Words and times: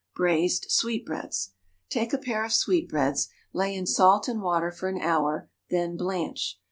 Braised 0.15 0.65
Sweetbreads. 0.71 1.51
Take 1.91 2.11
a 2.11 2.17
pair 2.17 2.43
of 2.43 2.53
sweetbreads, 2.53 3.29
lay 3.53 3.75
in 3.75 3.85
salt 3.85 4.27
and 4.27 4.41
water 4.41 4.71
for 4.71 4.89
an 4.89 4.99
hour, 4.99 5.47
then 5.69 5.95
blanch. 5.95 6.59